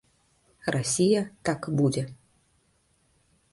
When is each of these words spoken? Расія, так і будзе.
Расія, 0.75 1.21
так 1.49 1.69
і 1.71 1.75
будзе. 1.83 2.03